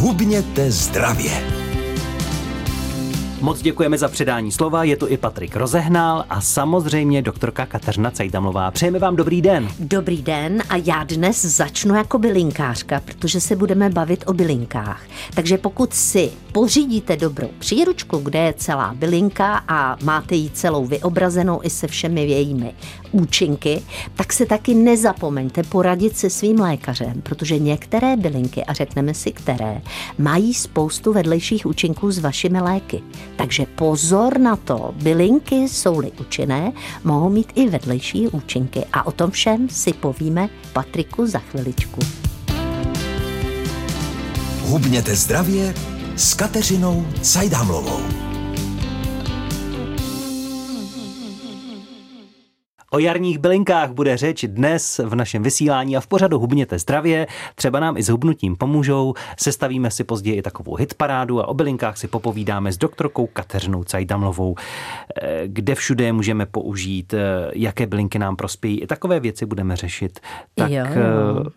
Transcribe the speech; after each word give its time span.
Hubněte 0.00 0.70
zdravě. 0.70 1.30
Moc 3.40 3.62
děkujeme 3.62 3.98
za 3.98 4.08
předání 4.08 4.52
slova, 4.52 4.84
je 4.84 4.96
to 4.96 5.12
i 5.12 5.16
Patrik 5.16 5.56
Rozehnal 5.56 6.24
a 6.30 6.40
samozřejmě 6.40 7.22
doktorka 7.22 7.66
Kateřina 7.66 8.10
Cajdamlová. 8.10 8.70
Přejeme 8.70 8.98
vám 8.98 9.16
dobrý 9.16 9.42
den. 9.42 9.68
Dobrý 9.78 10.22
den 10.22 10.62
a 10.68 10.76
já 10.76 11.04
dnes 11.04 11.44
začnu 11.44 11.94
jako 11.94 12.18
bylinkářka, 12.18 13.00
protože 13.04 13.40
se 13.40 13.56
budeme 13.56 13.90
bavit 13.90 14.24
o 14.26 14.32
bylinkách. 14.32 15.02
Takže 15.34 15.58
pokud 15.58 15.94
si 15.94 16.30
pořídíte 16.52 17.16
dobrou 17.16 17.48
příručku, 17.58 18.18
kde 18.18 18.38
je 18.38 18.52
celá 18.52 18.94
bylinka 18.94 19.64
a 19.68 19.96
máte 20.02 20.34
ji 20.34 20.50
celou 20.50 20.86
vyobrazenou 20.86 21.60
i 21.62 21.70
se 21.70 21.86
všemi 21.86 22.26
jejími 22.26 22.74
účinky, 23.12 23.82
tak 24.16 24.32
se 24.32 24.46
taky 24.46 24.74
nezapomeňte 24.74 25.62
poradit 25.62 26.16
se 26.16 26.30
svým 26.30 26.60
lékařem, 26.60 27.22
protože 27.22 27.58
některé 27.58 28.16
bylinky, 28.16 28.64
a 28.64 28.72
řekneme 28.72 29.14
si 29.14 29.32
které, 29.32 29.80
mají 30.18 30.54
spoustu 30.54 31.12
vedlejších 31.12 31.66
účinků 31.66 32.10
s 32.10 32.18
vašimi 32.18 32.60
léky. 32.60 33.02
Takže 33.36 33.66
pozor 33.66 34.38
na 34.38 34.56
to, 34.56 34.94
bylinky 35.02 35.54
jsou-li 35.54 36.12
účinné, 36.20 36.72
mohou 37.04 37.30
mít 37.30 37.52
i 37.54 37.68
vedlejší 37.68 38.28
účinky. 38.28 38.84
A 38.92 39.06
o 39.06 39.12
tom 39.12 39.30
všem 39.30 39.68
si 39.68 39.92
povíme 39.92 40.48
Patriku 40.72 41.26
za 41.26 41.38
chviličku. 41.38 42.00
Hubněte 44.62 45.16
zdravě 45.16 45.74
s 46.16 46.34
Kateřinou 46.34 47.06
Cajdámlovou. 47.22 48.27
O 52.90 52.98
jarních 52.98 53.38
bylinkách 53.38 53.90
bude 53.90 54.16
řeč 54.16 54.44
dnes 54.48 55.00
v 55.04 55.14
našem 55.14 55.42
vysílání 55.42 55.96
a 55.96 56.00
v 56.00 56.06
pořadu 56.06 56.38
Hubněte 56.38 56.78
zdravě. 56.78 57.26
Třeba 57.54 57.80
nám 57.80 57.96
i 57.96 58.02
s 58.02 58.08
hubnutím 58.08 58.56
pomůžou. 58.56 59.14
Sestavíme 59.40 59.90
si 59.90 60.04
později 60.04 60.36
i 60.36 60.42
takovou 60.42 60.74
hitparádu 60.74 61.40
a 61.40 61.48
o 61.48 61.54
bylinkách 61.54 61.96
si 61.96 62.08
popovídáme 62.08 62.72
s 62.72 62.78
doktorkou 62.78 63.26
Kateřinou 63.26 63.84
Cajdamlovou, 63.84 64.54
eh, 65.22 65.42
kde 65.46 65.74
všude 65.74 66.04
je 66.04 66.12
můžeme 66.12 66.46
použít, 66.46 67.14
eh, 67.14 67.50
jaké 67.54 67.86
bylinky 67.86 68.18
nám 68.18 68.36
prospějí. 68.36 68.80
I 68.80 68.86
takové 68.86 69.20
věci 69.20 69.46
budeme 69.46 69.76
řešit. 69.76 70.20
Tak 70.54 70.70
jo. 70.70 70.84
Eh, 70.88 71.50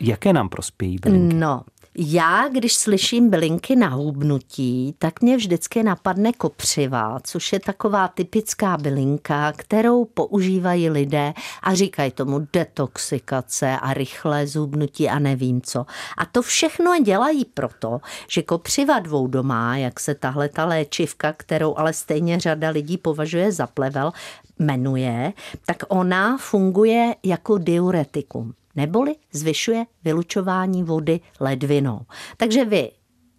jaké 0.00 0.32
nám 0.32 0.48
prospějí 0.48 0.98
bylinky? 1.02 1.36
No, 1.36 1.62
já, 1.98 2.48
když 2.48 2.76
slyším 2.76 3.30
bylinky 3.30 3.76
na 3.76 3.88
hubnutí, 3.88 4.94
tak 4.98 5.22
mě 5.22 5.36
vždycky 5.36 5.82
napadne 5.82 6.32
kopřiva, 6.32 7.20
což 7.22 7.52
je 7.52 7.60
taková 7.60 8.08
typická 8.08 8.76
bylinka, 8.76 9.52
kterou 9.52 10.04
používají 10.04 10.90
lidé 10.90 11.34
a 11.62 11.74
říkají 11.74 12.10
tomu 12.10 12.46
detoxikace 12.52 13.78
a 13.82 13.94
rychlé 13.94 14.46
zhubnutí 14.46 15.08
a 15.08 15.18
nevím 15.18 15.62
co. 15.62 15.86
A 16.18 16.26
to 16.26 16.42
všechno 16.42 16.98
dělají 16.98 17.44
proto, 17.44 18.00
že 18.30 18.42
kopřiva 18.42 18.98
dvoudomá, 18.98 19.76
jak 19.76 20.00
se 20.00 20.14
tahle 20.14 20.48
ta 20.48 20.64
léčivka, 20.64 21.32
kterou 21.32 21.78
ale 21.78 21.92
stejně 21.92 22.40
řada 22.40 22.68
lidí 22.70 22.98
považuje 22.98 23.52
za 23.52 23.66
plevel, 23.66 24.12
jmenuje, 24.58 25.32
tak 25.66 25.76
ona 25.88 26.36
funguje 26.38 27.14
jako 27.22 27.58
diuretikum 27.58 28.54
neboli 28.76 29.14
zvyšuje 29.32 29.84
vylučování 30.04 30.82
vody 30.82 31.20
ledvinou. 31.40 32.00
Takže 32.36 32.64
vy 32.64 32.90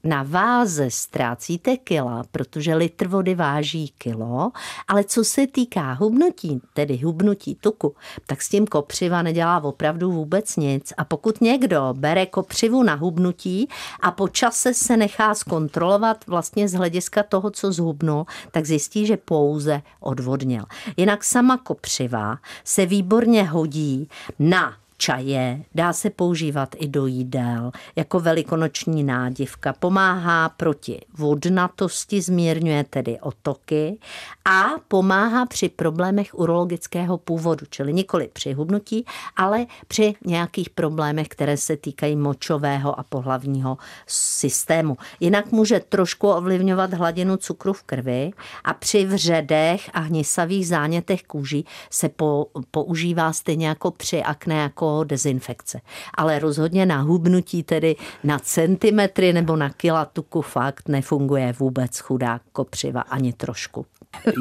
na 0.04 0.24
váze 0.28 0.92
ztrácíte 0.92 1.78
kila, 1.78 2.24
protože 2.32 2.76
litr 2.76 3.08
vody 3.08 3.36
váží 3.36 3.94
kilo, 3.98 4.52
ale 4.88 5.04
co 5.04 5.24
se 5.24 5.48
týká 5.48 5.94
hubnutí, 5.94 6.62
tedy 6.74 6.98
hubnutí 6.98 7.56
tuku, 7.56 7.96
tak 8.28 8.42
s 8.42 8.50
tím 8.50 8.68
kopřiva 8.68 9.22
nedělá 9.22 9.64
opravdu 9.64 10.12
vůbec 10.12 10.56
nic. 10.56 10.94
A 10.98 11.06
pokud 11.06 11.42
někdo 11.42 11.94
bere 11.98 12.26
kopřivu 12.26 12.84
na 12.84 12.96
hubnutí 12.96 13.68
a 14.00 14.12
po 14.12 14.28
čase 14.28 14.74
se 14.74 14.98
nechá 14.98 15.36
zkontrolovat 15.36 16.28
vlastně 16.28 16.68
z 16.68 16.74
hlediska 16.74 17.24
toho, 17.24 17.52
co 17.52 17.72
zhubnul, 17.72 18.26
tak 18.52 18.66
zjistí, 18.66 19.06
že 19.06 19.18
pouze 19.18 19.82
odvodnil. 20.00 20.64
Jinak 20.98 21.24
sama 21.24 21.58
kopřiva 21.58 22.38
se 22.64 22.86
výborně 22.86 23.44
hodí 23.44 24.10
na 24.40 24.74
čaje, 24.98 25.64
dá 25.76 25.94
se 25.94 26.10
používat 26.10 26.76
i 26.78 26.88
do 26.88 27.06
jídel, 27.06 27.72
jako 27.96 28.20
velikonoční 28.20 29.04
nádivka, 29.04 29.74
pomáhá 29.74 30.50
proti 30.50 31.02
vodnatosti, 31.18 32.22
zmírňuje 32.22 32.84
tedy 32.84 33.20
otoky 33.20 34.00
a 34.46 34.64
pomáhá 34.88 35.46
při 35.46 35.70
problémech 35.70 36.34
urologického 36.34 37.18
původu, 37.18 37.66
čili 37.70 37.94
nikoli 37.94 38.30
při 38.34 38.54
hubnutí, 38.54 39.06
ale 39.36 39.66
při 39.88 40.14
nějakých 40.26 40.70
problémech, 40.70 41.28
které 41.28 41.58
se 41.58 41.78
týkají 41.78 42.16
močového 42.16 43.00
a 43.00 43.04
pohlavního 43.04 43.78
systému. 44.08 44.98
Jinak 45.20 45.52
může 45.52 45.80
trošku 45.80 46.28
ovlivňovat 46.28 46.94
hladinu 46.94 47.38
cukru 47.38 47.74
v 47.74 47.84
krvi 47.84 48.32
a 48.64 48.74
při 48.74 49.06
vředech 49.06 49.90
a 49.94 50.00
hnisavých 50.00 50.68
zánětech 50.68 51.24
kůží 51.24 51.66
se 51.90 52.10
po, 52.10 52.48
používá 52.72 53.34
stejně 53.34 53.68
jako 53.68 53.92
při 53.92 54.24
akné, 54.24 54.56
jako 54.56 54.87
jako 54.88 55.04
dezinfekce. 55.04 55.82
Ale 56.14 56.40
rozhodně 56.40 56.86
na 56.86 57.02
hubnutí, 57.02 57.64
tedy 57.64 57.96
na 58.24 58.40
centimetry 58.40 59.34
nebo 59.34 59.56
na 59.56 59.70
kila 59.70 60.06
tuku 60.06 60.42
fakt 60.42 60.90
nefunguje 60.90 61.54
vůbec 61.60 62.00
chudá 62.00 62.40
kopřiva 62.52 63.02
ani 63.02 63.34
trošku. 63.34 63.86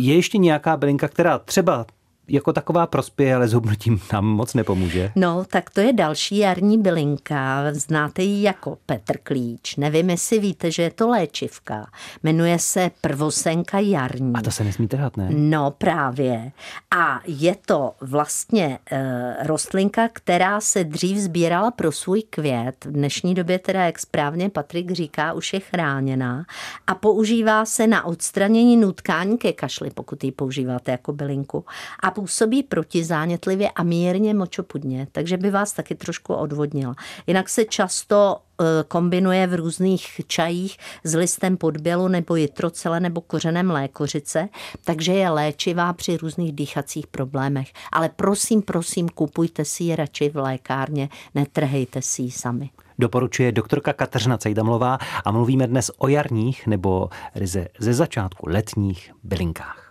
Je 0.01 0.15
ještě 0.15 0.39
nějaká 0.39 0.77
bylinka, 0.77 1.09
která 1.09 1.39
třeba 1.39 1.87
jako 2.29 2.53
taková 2.53 2.87
prospěje, 2.87 3.35
ale 3.35 3.49
zhubnutím 3.49 4.01
nám 4.13 4.25
moc 4.25 4.55
nepomůže. 4.55 5.13
No, 5.17 5.45
tak 5.45 5.71
to 5.71 5.81
je 5.81 5.93
další 5.93 6.39
jarní 6.39 6.79
bylinka. 6.79 7.65
Znáte 7.73 8.23
ji 8.23 8.43
jako 8.43 8.79
Petr 8.87 9.19
Klíč. 9.23 9.77
Nevím, 9.77 10.11
jestli 10.11 10.39
víte, 10.39 10.71
že 10.71 10.83
je 10.83 10.91
to 10.91 11.09
léčivka. 11.09 11.87
Jmenuje 12.23 12.59
se 12.59 12.91
prvosenka 13.01 13.79
jarní. 13.79 14.33
A 14.35 14.43
to 14.43 14.51
se 14.51 14.65
nesmí 14.65 14.89
trhat, 14.89 15.17
ne? 15.17 15.29
No, 15.31 15.71
právě. 15.71 16.53
A 16.97 17.21
je 17.27 17.57
to 17.67 17.93
vlastně 18.01 18.79
e, 18.91 19.47
rostlinka, 19.47 20.09
která 20.13 20.61
se 20.61 20.85
dřív 20.85 21.19
sbírala 21.19 21.71
pro 21.71 21.93
svůj 21.93 22.23
květ. 22.23 22.85
V 22.85 22.93
dnešní 22.93 23.35
době 23.35 23.59
teda, 23.59 23.85
jak 23.85 23.99
správně 23.99 24.51
Patrik 24.51 24.91
říká, 24.91 25.33
už 25.33 25.53
je 25.53 25.61
chráněná. 25.61 26.45
A 26.87 26.95
používá 26.95 27.65
se 27.65 27.87
na 27.87 28.05
odstranění 28.05 28.77
nutkání 28.77 29.39
ke 29.39 29.53
kašli, 29.53 29.91
pokud 29.91 30.25
ji 30.25 30.33
používáte 30.33 30.91
jako 30.91 31.13
bylinku. 31.13 31.65
A 32.01 32.11
působí 32.17 32.63
protizánětlivě 32.63 33.71
a 33.71 33.83
mírně 33.83 34.35
močopudně, 34.35 35.07
takže 35.13 35.37
by 35.37 35.51
vás 35.51 35.73
taky 35.73 35.95
trošku 35.95 36.35
odvodnila. 36.35 36.95
Jinak 37.27 37.49
se 37.49 37.65
často 37.65 38.37
e, 38.37 38.65
kombinuje 38.89 39.47
v 39.47 39.55
různých 39.55 40.21
čajích 40.27 40.77
s 41.05 41.15
listem 41.15 41.57
podbělu 41.57 42.09
nebo 42.09 42.37
jitrocele 42.37 43.01
nebo 43.01 43.21
kořenem 43.21 43.71
lékořice, 43.71 44.49
takže 44.85 45.13
je 45.13 45.31
léčivá 45.31 45.93
při 45.93 46.17
různých 46.17 46.53
dýchacích 46.53 47.07
problémech. 47.07 47.69
Ale 47.93 48.11
prosím, 48.17 48.63
prosím, 48.63 49.09
kupujte 49.09 49.65
si 49.65 49.85
ji 49.85 49.97
radši 49.97 50.29
v 50.29 50.37
lékárně, 50.37 51.09
netrhejte 51.35 52.03
si 52.03 52.23
ji 52.23 52.31
sami 52.31 52.71
doporučuje 52.99 53.53
doktorka 53.53 53.93
Kateřina 53.93 54.39
Cejdamlová 54.39 54.99
a 55.25 55.33
mluvíme 55.33 55.67
dnes 55.67 55.91
o 55.99 56.09
jarních 56.09 56.67
nebo 56.67 57.09
ryze 57.35 57.69
ze 57.79 57.95
začátku 57.95 58.49
letních 58.49 59.13
bylinkách. 59.23 59.86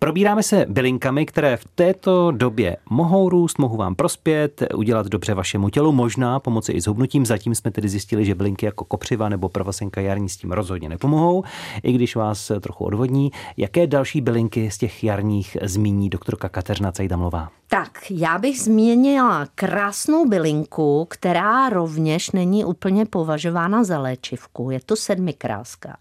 Probíráme 0.00 0.42
se 0.42 0.66
bylinkami, 0.68 1.26
které 1.26 1.56
v 1.56 1.64
této 1.74 2.30
době 2.30 2.76
mohou 2.90 3.28
růst, 3.28 3.58
mohou 3.58 3.76
vám 3.76 3.94
prospět, 3.94 4.62
udělat 4.74 5.06
dobře 5.06 5.34
vašemu 5.34 5.68
tělu, 5.68 5.92
možná 5.92 6.40
pomoci 6.40 6.72
i 6.72 6.80
zhubnutím. 6.80 7.26
Zatím 7.26 7.54
jsme 7.54 7.70
tedy 7.70 7.88
zjistili, 7.88 8.24
že 8.24 8.34
bylinky 8.34 8.66
jako 8.66 8.84
kopřiva 8.84 9.28
nebo 9.28 9.48
prvasenka 9.48 10.00
jarní 10.00 10.28
s 10.28 10.36
tím 10.36 10.52
rozhodně 10.52 10.88
nepomohou, 10.88 11.44
i 11.82 11.92
když 11.92 12.16
vás 12.16 12.52
trochu 12.60 12.84
odvodní. 12.84 13.30
Jaké 13.56 13.86
další 13.86 14.20
bylinky 14.20 14.70
z 14.70 14.78
těch 14.78 15.04
jarních 15.04 15.56
zmíní 15.62 16.10
doktorka 16.10 16.48
Kateřina 16.48 16.92
Cejdamlová? 16.92 17.48
Tak, 17.70 18.10
já 18.10 18.38
bych 18.38 18.60
zmínila 18.60 19.46
krásnou 19.54 20.28
bylinku, 20.28 21.06
která 21.10 21.68
rovněž 21.68 22.30
není 22.30 22.64
úplně 22.64 23.06
považována 23.06 23.84
za 23.84 23.98
léčivku. 23.98 24.70
Je 24.70 24.80
to 24.86 24.96
sedmikráska. 24.96 25.96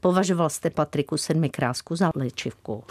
Považoval 0.00 0.50
jste, 0.50 0.70
Patriku, 0.70 1.16
sedmikrásku 1.16 1.96
za 1.96 2.10
léčivku? 2.14 2.84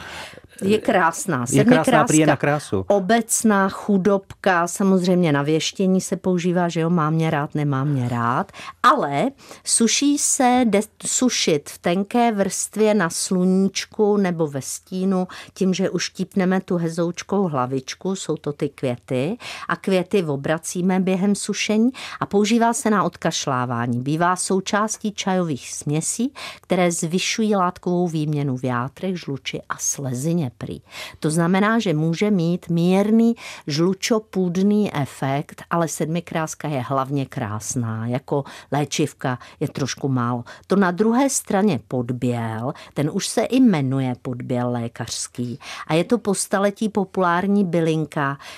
Je 0.62 0.78
krásná. 0.78 1.46
Je 1.52 1.66
krásná, 1.66 2.04
prý 2.04 2.18
je 2.18 2.28
na 2.28 2.36
krásu. 2.36 2.86
Obecná 2.88 3.70
chudobka, 3.70 4.68
samozřejmě 4.68 5.32
na 5.32 5.42
věštění 5.42 6.02
se 6.02 6.16
používá, 6.16 6.70
že 6.70 6.80
jo, 6.80 6.90
mám 6.90 7.14
mě 7.14 7.30
rád, 7.30 7.56
nemám 7.56 7.88
mě 7.88 8.10
rád, 8.10 8.52
ale 8.84 9.30
suší 9.64 10.18
se, 10.18 10.62
jde 10.66 10.80
sušit 11.06 11.70
v 11.70 11.78
tenké 11.78 12.32
vrstvě 12.32 12.94
na 12.94 13.10
sluníčku 13.10 14.18
nebo 14.18 14.48
ve 14.48 14.62
stínu, 14.62 15.28
tím, 15.54 15.74
že 15.74 15.90
uštípneme 15.90 16.62
tu 16.62 16.78
hezoučkou 16.78 17.48
hlavičku, 17.48 18.16
jsou 18.20 18.38
to 18.38 18.54
ty 18.54 18.70
květy 18.70 19.38
a 19.68 19.76
květy 19.76 20.24
obracíme 20.24 21.00
během 21.00 21.36
sušení 21.36 21.90
a 22.20 22.26
používá 22.26 22.74
se 22.74 22.90
na 22.90 23.04
odkašlávání. 23.04 24.00
Bývá 24.02 24.36
součástí 24.36 25.12
čajových 25.12 25.74
směsí, 25.74 26.34
které 26.62 26.92
zvyšují 26.92 27.56
látkovou 27.56 28.08
výměnu 28.08 28.58
v 28.58 28.64
játrech, 28.64 29.20
žluči 29.20 29.62
a 29.70 29.78
slezině 29.78 30.52
prý. 30.58 30.82
To 31.20 31.32
znamená, 31.32 31.80
že 31.80 31.94
může 31.94 32.32
mít 32.32 32.70
mírný 32.70 33.36
žlučopůdný 33.68 34.96
efekt, 34.96 35.64
ale 35.70 35.88
sedmikráska 35.88 36.68
je 36.68 36.82
hlavně 36.82 37.26
krásná, 37.26 38.08
jako 38.08 38.44
léčivka 38.72 39.40
je 39.60 39.68
trošku 39.68 40.10
málo. 40.10 40.44
To 40.68 40.76
na 40.76 40.92
druhé 40.92 41.30
straně 41.30 41.80
podběl, 41.88 42.74
ten 42.94 43.10
už 43.14 43.28
se 43.28 43.44
i 43.44 43.60
jmenuje 43.60 44.16
podběl 44.22 44.72
lékařský 44.72 45.60
a 45.88 45.94
je 45.94 46.04
to 46.04 46.18
po 46.18 46.34
staletí 46.34 46.90
populární 46.90 47.66
bylinka, 47.66 48.09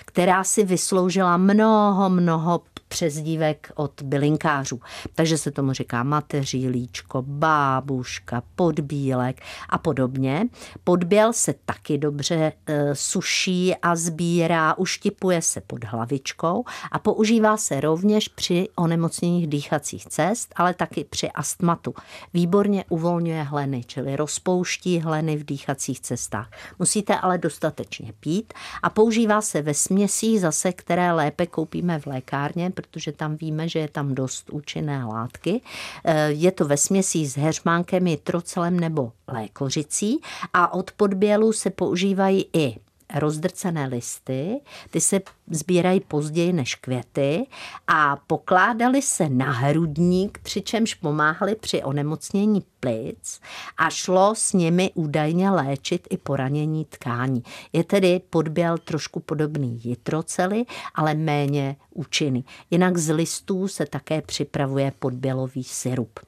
která 0.05 0.43
si 0.43 0.65
vysloužila 0.65 1.37
mnoho, 1.37 2.09
mnoho 2.09 2.61
přezdívek 2.91 3.71
od 3.75 4.01
bylinkářů. 4.01 4.79
Takže 5.15 5.37
se 5.37 5.51
tomu 5.51 5.73
říká 5.73 6.03
mateří, 6.03 6.67
líčko, 6.67 7.21
bábuška, 7.21 8.43
podbílek 8.55 9.41
a 9.69 9.77
podobně. 9.77 10.43
Podběl 10.83 11.33
se 11.33 11.53
taky 11.65 11.97
dobře 11.97 12.53
e, 12.65 12.95
suší 12.95 13.75
a 13.75 13.95
sbírá, 13.95 14.77
uštipuje 14.77 15.41
se 15.41 15.61
pod 15.61 15.83
hlavičkou 15.83 16.63
a 16.91 16.99
používá 16.99 17.57
se 17.57 17.81
rovněž 17.81 18.27
při 18.27 18.67
onemocněních 18.75 19.47
dýchacích 19.47 20.05
cest, 20.05 20.53
ale 20.55 20.73
taky 20.73 21.03
při 21.03 21.31
astmatu. 21.31 21.93
Výborně 22.33 22.85
uvolňuje 22.89 23.43
hleny, 23.43 23.83
čili 23.87 24.15
rozpouští 24.15 24.99
hleny 24.99 25.37
v 25.37 25.45
dýchacích 25.45 25.99
cestách. 25.99 26.49
Musíte 26.79 27.15
ale 27.15 27.37
dostatečně 27.37 28.13
pít 28.19 28.53
a 28.83 28.89
používá 28.89 29.41
se 29.41 29.61
ve 29.61 29.73
směsích 29.73 30.41
zase, 30.41 30.71
které 30.73 31.11
lépe 31.11 31.47
koupíme 31.47 31.99
v 31.99 32.05
lékárně, 32.07 32.71
protože 32.81 33.11
tam 33.11 33.35
víme, 33.35 33.69
že 33.69 33.79
je 33.79 33.87
tam 33.87 34.15
dost 34.15 34.49
účinné 34.49 35.05
látky. 35.05 35.61
Eh, 36.05 36.31
je 36.31 36.51
to 36.51 36.65
ve 36.65 36.77
směsí 36.77 37.27
s 37.27 37.37
heřmánkem, 37.37 38.07
jitrocelem 38.07 38.79
nebo 38.79 39.11
lékořicí 39.27 40.19
a 40.53 40.73
od 40.73 40.91
podbělu 40.91 41.53
se 41.53 41.69
používají 41.69 42.45
i 42.53 42.75
rozdrcené 43.15 43.87
listy, 43.87 44.61
ty 44.89 45.01
se 45.01 45.19
sbírají 45.49 45.99
později 45.99 46.53
než 46.53 46.75
květy 46.75 47.47
a 47.87 48.15
pokládali 48.27 49.01
se 49.01 49.29
na 49.29 49.51
hrudník, 49.51 50.39
přičemž 50.43 50.93
pomáhali 50.93 51.55
při 51.55 51.83
onemocnění 51.83 52.63
plic 52.79 53.41
a 53.77 53.89
šlo 53.89 54.33
s 54.35 54.53
nimi 54.53 54.91
údajně 54.93 55.49
léčit 55.49 56.07
i 56.09 56.17
poranění 56.17 56.85
tkání. 56.85 57.43
Je 57.73 57.83
tedy 57.83 58.21
podběl 58.29 58.77
trošku 58.77 59.19
podobný 59.19 59.79
jitroceli, 59.83 60.65
ale 60.95 61.13
méně 61.13 61.75
účinný. 61.93 62.45
Jinak 62.71 62.97
z 62.97 63.13
listů 63.13 63.67
se 63.67 63.85
také 63.85 64.21
připravuje 64.21 64.91
podbělový 64.99 65.63
syrup. 65.63 66.19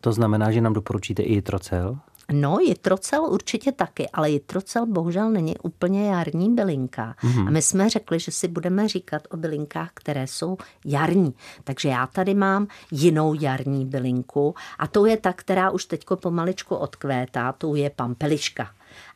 To 0.00 0.12
znamená, 0.12 0.50
že 0.50 0.60
nám 0.60 0.72
doporučíte 0.72 1.22
i 1.22 1.32
jitrocel? 1.32 1.98
No, 2.32 2.58
jitrocel 2.58 3.24
určitě 3.24 3.72
taky, 3.72 4.08
ale 4.08 4.30
jitrocel 4.30 4.86
bohužel 4.86 5.30
není 5.30 5.58
úplně 5.58 6.10
jarní 6.10 6.54
bylinka. 6.54 7.16
Mm-hmm. 7.22 7.46
A 7.46 7.50
my 7.50 7.62
jsme 7.62 7.90
řekli, 7.90 8.20
že 8.20 8.30
si 8.30 8.48
budeme 8.48 8.88
říkat 8.88 9.22
o 9.30 9.36
bylinkách, 9.36 9.90
které 9.94 10.26
jsou 10.26 10.56
jarní. 10.84 11.34
Takže 11.64 11.88
já 11.88 12.06
tady 12.06 12.34
mám 12.34 12.66
jinou 12.90 13.34
jarní 13.34 13.86
bylinku 13.86 14.54
a 14.78 14.86
to 14.86 15.06
je 15.06 15.16
ta, 15.16 15.32
která 15.32 15.70
už 15.70 15.84
teďko 15.84 16.16
pomaličku 16.16 16.74
odkvétá, 16.74 17.52
to 17.52 17.74
je 17.74 17.90
pampeliška. 17.90 18.70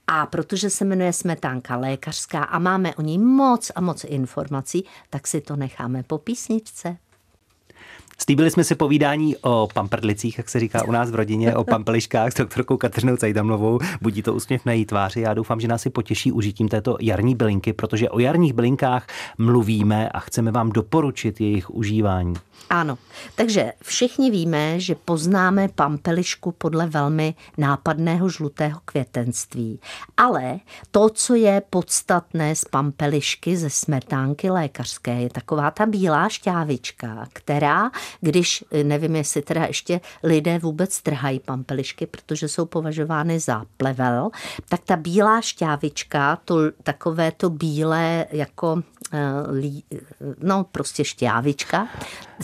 A 0.06 0.26
protože 0.26 0.70
se 0.70 0.84
jmenuje 0.84 1.12
Smetánka 1.12 1.76
lékařská 1.76 2.44
a 2.44 2.58
máme 2.58 2.94
o 2.94 3.02
ní 3.02 3.18
moc 3.18 3.70
a 3.74 3.80
moc 3.80 4.04
informací, 4.04 4.84
tak 5.10 5.26
si 5.26 5.40
to 5.40 5.56
necháme 5.56 6.02
po 6.02 6.18
písničce. 6.18 6.96
Stýbili 8.22 8.50
jsme 8.50 8.64
si 8.64 8.74
povídání 8.74 9.36
o 9.36 9.68
pamprdlicích, 9.74 10.38
jak 10.38 10.48
se 10.48 10.60
říká 10.60 10.84
u 10.88 10.92
nás 10.92 11.10
v 11.10 11.14
rodině, 11.14 11.54
o 11.54 11.64
pampeliškách 11.64 12.32
s 12.32 12.34
doktorkou 12.34 12.76
Kateřinou 12.76 13.16
Cajdamlovou. 13.16 13.78
Budí 14.00 14.22
to 14.22 14.34
úsměv 14.34 14.64
na 14.64 14.72
její 14.72 14.86
tváři. 14.86 15.20
Já 15.20 15.34
doufám, 15.34 15.60
že 15.60 15.68
nás 15.68 15.82
si 15.82 15.90
potěší 15.90 16.32
užitím 16.32 16.68
této 16.68 16.96
jarní 17.00 17.34
bylinky, 17.34 17.72
protože 17.72 18.10
o 18.10 18.18
jarních 18.18 18.52
bylinkách 18.52 19.06
mluvíme 19.38 20.08
a 20.08 20.20
chceme 20.20 20.50
vám 20.50 20.70
doporučit 20.70 21.40
jejich 21.40 21.70
užívání. 21.70 22.34
Ano, 22.70 22.98
takže 23.34 23.72
všichni 23.82 24.30
víme, 24.30 24.80
že 24.80 24.94
poznáme 24.94 25.68
pampelišku 25.68 26.52
podle 26.52 26.86
velmi 26.86 27.34
nápadného 27.58 28.28
žlutého 28.28 28.80
květenství. 28.84 29.80
Ale 30.16 30.58
to, 30.90 31.08
co 31.08 31.34
je 31.34 31.62
podstatné 31.70 32.56
z 32.56 32.64
pampelišky 32.64 33.56
ze 33.56 33.70
smetánky 33.70 34.50
lékařské, 34.50 35.20
je 35.20 35.30
taková 35.30 35.70
ta 35.70 35.86
bílá 35.86 36.28
šťávička, 36.28 37.26
která, 37.32 37.90
když, 38.20 38.64
nevím, 38.82 39.16
jestli 39.16 39.42
teda 39.42 39.64
ještě 39.64 40.00
lidé 40.22 40.58
vůbec 40.58 41.02
trhají 41.02 41.40
pampelišky, 41.40 42.06
protože 42.06 42.48
jsou 42.48 42.66
považovány 42.66 43.40
za 43.40 43.64
plevel, 43.76 44.30
tak 44.68 44.80
ta 44.84 44.96
bílá 44.96 45.40
šťávička, 45.40 46.38
to 46.44 46.56
takové 46.82 47.32
to 47.32 47.50
bílé 47.50 48.26
jako, 48.30 48.82
eh, 49.12 49.18
no 50.42 50.64
prostě 50.64 51.04
šťávička, 51.04 51.88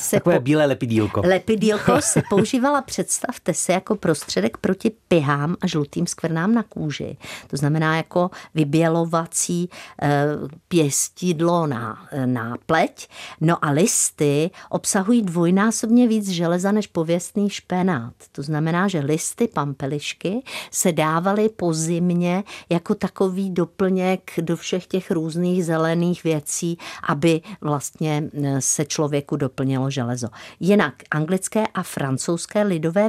se 0.07 0.17
Takové 0.17 0.39
po... 0.39 0.43
bílé 0.43 0.67
lepidílko. 0.67 1.23
Lepidílko 1.25 1.93
se 2.01 2.23
používala, 2.31 2.83
představte 2.83 3.55
se, 3.55 3.73
jako 3.73 3.97
prostředek 3.97 4.57
proti 4.57 4.93
pihám 5.09 5.57
a 5.61 5.67
žlutým 5.67 6.07
skvrnám 6.07 6.55
na 6.55 6.63
kůži. 6.63 7.17
To 7.47 7.57
znamená 7.57 7.97
jako 7.97 8.31
vybělovací 8.55 9.71
e, 10.03 10.27
pěstidlo 10.69 11.67
na, 11.67 12.09
eh, 12.13 12.27
na 12.27 12.57
pleť. 12.67 13.09
No 13.41 13.65
a 13.65 13.71
listy 13.71 14.51
obsahují 14.71 15.23
dvojnásobně 15.23 16.09
víc 16.09 16.29
železa 16.29 16.73
než 16.73 16.87
pověstný 16.87 17.51
špenát. 17.51 18.13
To 18.33 18.43
znamená, 18.43 18.89
že 18.89 18.99
listy 18.99 19.49
pampelišky 19.49 20.43
se 20.71 20.93
dávaly 20.93 21.49
po 21.49 21.75
zimě 21.75 22.45
jako 22.69 22.95
takový 22.95 23.51
doplněk 23.51 24.31
do 24.41 24.57
všech 24.57 24.87
těch 24.87 25.11
různých 25.11 25.65
zelených 25.65 26.25
věcí, 26.25 26.79
aby 27.09 27.41
vlastně 27.61 28.31
eh, 28.43 28.61
se 28.61 28.85
člověku 28.85 29.37
doplnilo 29.37 29.91
železo. 29.97 30.29
Jinak 30.61 30.95
anglické 31.11 31.67
a 31.67 31.83
francouzské 31.83 32.63
lidové 32.63 33.09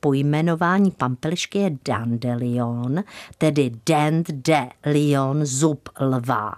pojmenování 0.00 0.90
pampelišky 0.90 1.58
je 1.58 1.70
dandelion, 1.84 3.04
tedy 3.38 3.70
dent 3.86 4.30
de 4.30 4.68
lion, 4.84 5.46
zub 5.46 5.88
lva 6.00 6.52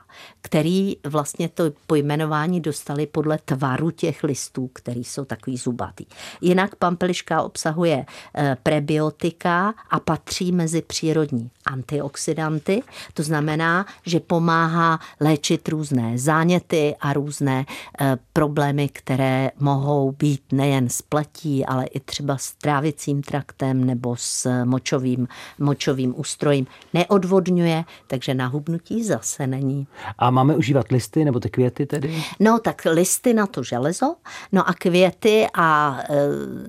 který 0.48 0.96
vlastně 1.06 1.48
to 1.48 1.64
pojmenování 1.86 2.60
dostali 2.60 3.06
podle 3.06 3.38
tvaru 3.44 3.90
těch 3.90 4.24
listů, 4.24 4.70
který 4.72 5.04
jsou 5.04 5.24
takový 5.24 5.56
zubatý. 5.56 6.06
Jinak 6.40 6.74
pampeliška 6.74 7.42
obsahuje 7.42 8.06
eh, 8.34 8.56
prebiotika 8.62 9.74
a 9.90 10.00
patří 10.00 10.52
mezi 10.52 10.82
přírodní 10.82 11.50
antioxidanty. 11.68 12.82
To 13.14 13.22
znamená, 13.22 13.86
že 14.06 14.20
pomáhá 14.20 15.00
léčit 15.20 15.68
různé 15.68 16.18
záněty 16.18 16.94
a 17.00 17.12
různé 17.12 17.64
eh, 18.00 18.18
problémy, 18.32 18.88
které 18.88 19.50
mohou 19.60 20.12
být 20.12 20.42
nejen 20.52 20.88
s 20.88 21.02
pletí, 21.02 21.66
ale 21.66 21.86
i 21.86 22.00
třeba 22.00 22.36
s 22.36 22.52
trávicím 22.52 23.22
traktem 23.22 23.84
nebo 23.84 24.16
s 24.18 24.64
močovým, 24.64 25.28
močovým 25.58 26.14
ústrojím. 26.16 26.66
Neodvodňuje, 26.94 27.84
takže 28.06 28.34
na 28.34 28.46
hubnutí 28.46 29.04
zase 29.04 29.46
není. 29.46 29.86
A 30.18 30.30
máme 30.30 30.56
užívat 30.56 30.88
listy 30.90 31.24
nebo 31.24 31.40
ty 31.40 31.50
květy 31.50 31.86
tedy? 31.86 32.22
No 32.40 32.58
tak 32.58 32.82
listy 32.90 33.34
na 33.34 33.46
to 33.46 33.62
železo, 33.62 34.14
no 34.52 34.68
a 34.68 34.74
květy 34.74 35.46
a 35.54 35.98
e, 36.10 36.14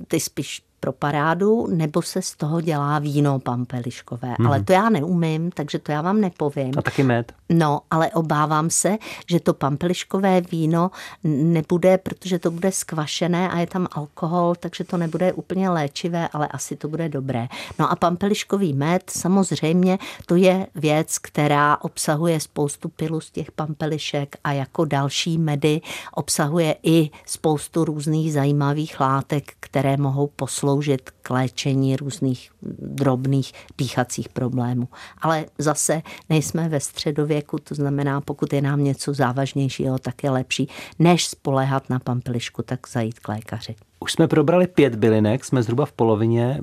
ty 0.08 0.20
spíš 0.20 0.62
pro 0.80 0.92
parádu, 0.92 1.68
nebo 1.68 2.02
se 2.02 2.22
z 2.22 2.36
toho 2.36 2.62
dělá 2.62 3.00
víno 3.00 3.40
pampeliškové. 3.40 4.36
Mm. 4.40 4.48
Ale 4.48 4.64
to 4.64 4.74
já 4.74 4.90
neumím, 4.90 5.52
takže 5.52 5.80
to 5.80 5.92
já 5.92 6.02
vám 6.02 6.22
nepovím. 6.22 6.72
A 6.78 6.82
taky 6.82 7.04
med. 7.04 7.32
No, 7.50 7.82
ale 7.92 8.10
obávám 8.10 8.70
se, 8.70 8.98
že 9.30 9.40
to 9.40 9.54
pampeliškové 9.54 10.42
víno 10.42 10.92
nebude, 11.24 11.98
protože 11.98 12.40
to 12.40 12.52
bude 12.52 12.72
skvašené 12.72 13.50
a 13.50 13.60
je 13.60 13.68
tam 13.68 13.88
alkohol, 13.92 14.56
takže 14.60 14.84
to 14.84 14.98
nebude 14.98 15.34
úplně 15.34 15.70
léčivé, 15.70 16.28
ale 16.34 16.48
asi 16.48 16.76
to 16.76 16.88
bude 16.88 17.10
dobré. 17.10 17.48
No 17.80 17.92
a 17.92 17.96
pampeliškový 17.96 18.74
med, 18.74 19.10
samozřejmě, 19.10 19.98
to 20.26 20.36
je 20.36 20.68
věc, 20.76 21.18
která 21.18 21.78
obsahuje 21.82 22.40
spoustu 22.40 22.90
pilu 22.90 23.22
z 23.22 23.32
těch 23.32 23.52
pampelišek 23.52 24.36
a 24.44 24.52
jako 24.52 24.86
další 24.86 25.38
medy 25.38 25.82
obsahuje 26.14 26.76
i 26.84 27.10
spoustu 27.26 27.86
různých 27.86 28.34
zajímavých 28.34 29.00
látek, 29.00 29.54
které 29.60 29.98
mohou 29.98 30.28
posloužit 30.28 30.69
sloužit 30.70 31.10
k 31.10 31.30
léčení 31.30 31.96
různých 31.96 32.52
drobných 32.80 33.52
dýchacích 33.78 34.30
problémů. 34.30 34.88
Ale 35.22 35.46
zase 35.58 36.02
nejsme 36.30 36.70
ve 36.70 36.80
středověku, 36.80 37.58
to 37.58 37.76
znamená, 37.76 38.22
pokud 38.22 38.54
je 38.54 38.62
nám 38.62 38.84
něco 38.84 39.14
závažnějšího, 39.14 40.00
tak 40.00 40.24
je 40.24 40.30
lepší, 40.30 40.70
než 41.00 41.28
spolehat 41.28 41.90
na 41.90 42.00
pampelišku, 42.00 42.62
tak 42.62 42.88
zajít 42.90 43.20
k 43.20 43.28
lékaři. 43.28 43.76
Už 44.00 44.12
jsme 44.12 44.28
probrali 44.28 44.68
pět 44.68 44.96
bylinek, 44.96 45.46
jsme 45.46 45.64
zhruba 45.64 45.86
v 45.86 45.92
polovině. 45.92 46.62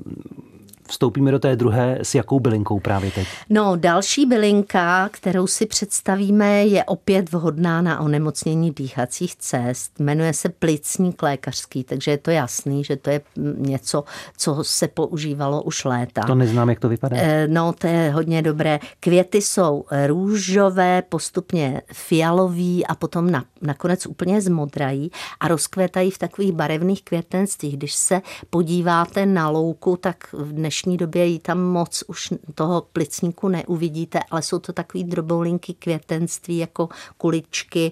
Vstoupíme 0.87 1.31
do 1.31 1.39
té 1.39 1.55
druhé, 1.55 1.99
s 2.01 2.15
jakou 2.15 2.39
bylinkou 2.39 2.79
právě 2.79 3.11
teď? 3.11 3.27
No, 3.49 3.75
další 3.75 4.25
bylinka, 4.25 5.09
kterou 5.09 5.47
si 5.47 5.65
představíme, 5.65 6.65
je 6.65 6.83
opět 6.83 7.31
vhodná 7.31 7.81
na 7.81 7.99
onemocnění 7.99 8.71
dýchacích 8.71 9.35
cest. 9.35 9.99
Jmenuje 9.99 10.33
se 10.33 10.49
plicník 10.49 11.23
lékařský, 11.23 11.83
takže 11.83 12.11
je 12.11 12.17
to 12.17 12.31
jasný, 12.31 12.83
že 12.83 12.95
to 12.95 13.09
je 13.09 13.21
něco, 13.57 14.03
co 14.37 14.57
se 14.61 14.87
používalo 14.87 15.61
už 15.61 15.85
léta. 15.85 16.21
To 16.21 16.35
neznám, 16.35 16.69
jak 16.69 16.79
to 16.79 16.89
vypadá. 16.89 17.17
Eh, 17.19 17.47
no, 17.47 17.73
to 17.73 17.87
je 17.87 18.11
hodně 18.11 18.41
dobré. 18.41 18.79
Květy 18.99 19.41
jsou 19.41 19.85
růžové, 20.07 21.01
postupně 21.01 21.81
fialový 21.93 22.85
a 22.85 22.95
potom 22.95 23.31
na, 23.31 23.45
nakonec 23.61 24.05
úplně 24.05 24.41
zmodrají 24.41 25.11
a 25.39 25.47
rozkvétají 25.47 26.11
v 26.11 26.17
takových 26.17 26.51
barevných 26.51 27.03
květenstvích. 27.03 27.77
Když 27.77 27.93
se 27.93 28.21
podíváte 28.49 29.25
na 29.25 29.49
louku, 29.49 29.97
tak 29.97 30.33
v 30.33 30.53
dnešní 30.53 30.76
době 30.85 31.25
ji 31.25 31.39
tam 31.39 31.61
moc 31.61 32.03
už 32.07 32.33
toho 32.55 32.81
plicníku 32.93 33.47
neuvidíte, 33.47 34.19
ale 34.31 34.41
jsou 34.41 34.59
to 34.59 34.73
takový 34.73 35.03
droboulinky 35.03 35.73
květenství 35.73 36.57
jako 36.57 36.89
kuličky. 37.17 37.91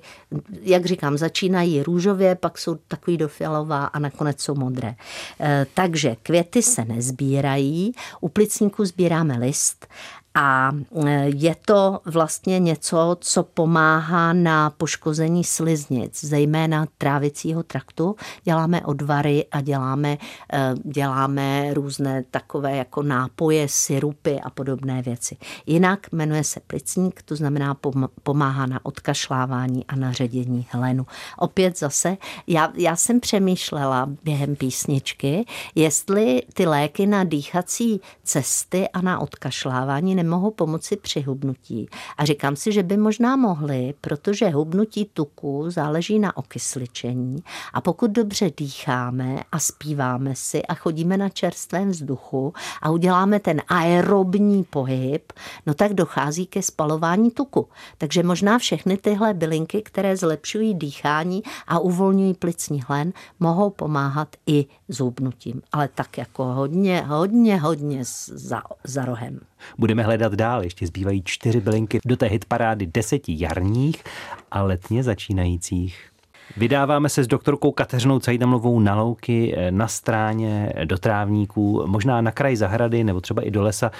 Jak 0.61 0.85
říkám, 0.85 1.17
začínají 1.17 1.83
růžově, 1.83 2.35
pak 2.35 2.57
jsou 2.57 2.75
takový 2.87 3.17
dofialová 3.17 3.85
a 3.85 3.99
nakonec 3.99 4.41
jsou 4.41 4.55
modré. 4.55 4.95
Eh, 5.39 5.65
takže 5.73 6.15
květy 6.23 6.61
se 6.61 6.85
nezbírají, 6.85 7.91
u 8.21 8.29
plicníku 8.29 8.85
sbíráme 8.85 9.37
list 9.37 9.87
a 10.35 10.71
e, 11.05 11.29
je 11.29 11.55
to 11.65 11.99
vlastně 12.05 12.59
něco, 12.59 13.17
co 13.19 13.43
pomáhá 13.43 14.33
na 14.33 14.69
poškození 14.69 15.43
sliznic, 15.43 16.25
zejména 16.25 16.85
trávicího 16.97 17.63
traktu. 17.63 18.15
Děláme 18.43 18.81
odvary 18.81 19.45
a 19.51 19.61
děláme, 19.61 20.17
e, 20.53 20.75
děláme 20.83 21.73
různé 21.73 22.23
takové 22.31 22.75
jako 22.75 23.03
nápoje, 23.03 23.67
syrupy 23.67 24.39
a 24.39 24.49
podobné 24.49 25.01
věci. 25.01 25.37
Jinak 25.65 26.11
jmenuje 26.11 26.43
se 26.43 26.59
plicník, 26.59 27.21
to 27.21 27.35
znamená 27.35 27.77
pomáhá 28.23 28.65
na 28.65 28.79
odkašlávání 28.83 29.85
a 29.85 29.95
na 29.95 30.11
ředění 30.11 30.67
hlenu. 30.71 31.05
Opět 31.37 31.79
zase, 31.79 32.17
já, 32.47 32.71
já 32.77 32.95
jsem 32.95 33.19
přemýšlela 33.19 34.09
během 34.23 34.55
písničky, 34.55 35.45
jestli 35.75 36.41
ty 36.53 36.65
léky 36.65 37.07
na 37.07 37.23
dýchací 37.23 38.01
cesty 38.23 38.89
a 38.89 39.01
na 39.01 39.19
odkašlávání 39.19 40.15
nemohou 40.25 40.51
pomoci 40.51 40.95
při 40.95 41.21
hubnutí. 41.21 41.89
A 42.17 42.25
říkám 42.25 42.55
si, 42.55 42.71
že 42.71 42.83
by 42.83 42.97
možná 42.97 43.35
mohly, 43.35 43.93
protože 44.01 44.49
hubnutí 44.49 45.09
tuku 45.13 45.65
záleží 45.67 46.19
na 46.19 46.37
okysličení 46.37 47.37
a 47.73 47.81
pokud 47.81 48.11
dobře 48.11 48.51
dýcháme 48.57 49.39
a 49.51 49.59
zpíváme 49.59 50.35
si 50.35 50.65
a 50.65 50.73
chodíme 50.73 51.17
na 51.17 51.29
čerstvém 51.29 51.89
vzduchu 51.89 52.53
a 52.81 52.89
uděláme 52.89 53.39
ten 53.39 53.61
aerobní 53.67 54.63
pohyb, 54.63 55.33
no 55.65 55.73
tak 55.73 55.93
dochází 55.93 56.45
ke 56.45 56.61
spalování 56.61 57.31
tuku. 57.31 57.67
Takže 57.97 58.23
možná 58.23 58.57
všechny 58.59 58.97
tyhle 58.97 59.33
bylinky, 59.33 59.81
které 59.81 60.17
zlepšují 60.17 60.73
dýchání 60.73 61.43
a 61.67 61.79
uvolňují 61.79 62.33
plicní 62.33 62.81
hlen, 62.87 63.13
mohou 63.39 63.69
pomáhat 63.69 64.35
i 64.47 64.65
zhubnutím. 64.87 65.61
Ale 65.71 65.87
tak 65.87 66.17
jako 66.17 66.43
hodně, 66.43 67.01
hodně, 67.01 67.59
hodně 67.59 67.99
za, 68.03 68.61
za 68.83 69.05
rohem. 69.05 69.39
Budeme 69.77 70.03
hledat 70.03 70.14
dál, 70.35 70.63
ještě 70.63 70.87
zbývají 70.87 71.21
čtyři 71.25 71.61
bylinky 71.61 71.99
do 72.05 72.17
té 72.17 72.25
hitparády 72.25 72.87
deseti 72.87 73.35
jarních 73.39 74.03
a 74.51 74.61
letně 74.61 75.03
začínajících. 75.03 76.14
Vydáváme 76.57 77.09
se 77.09 77.23
s 77.23 77.27
doktorkou 77.27 77.71
Kateřinou 77.71 78.19
Cajdamlovou 78.19 78.79
na 78.79 78.95
louky, 78.95 79.57
na 79.69 79.87
stráně, 79.87 80.73
do 80.85 80.97
trávníků, 80.97 81.83
možná 81.87 82.21
na 82.21 82.31
kraj 82.31 82.55
zahrady 82.55 83.03
nebo 83.03 83.21
třeba 83.21 83.41
i 83.41 83.51
do 83.51 83.61
lesa. 83.61 83.91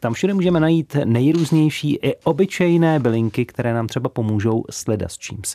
Tam 0.00 0.14
všude 0.14 0.34
můžeme 0.34 0.60
najít 0.60 0.96
nejrůznější 1.04 1.98
i 2.02 2.16
obyčejné 2.24 3.00
bylinky, 3.00 3.44
které 3.44 3.74
nám 3.74 3.86
třeba 3.86 4.08
pomůžou 4.08 4.64
sleda 4.70 5.08
s 5.08 5.18
číms. 5.18 5.54